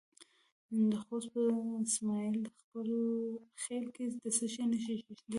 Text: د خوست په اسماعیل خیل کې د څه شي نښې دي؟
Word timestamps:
د 0.89 0.91
خوست 1.05 1.29
په 1.35 1.41
اسماعیل 1.85 2.39
خیل 3.63 3.85
کې 3.95 4.05
د 4.23 4.25
څه 4.37 4.45
شي 4.53 4.63
نښې 4.71 4.95
دي؟ 5.07 5.15